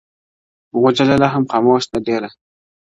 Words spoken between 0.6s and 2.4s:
غوجله لا هم خاموشه ده ډېر-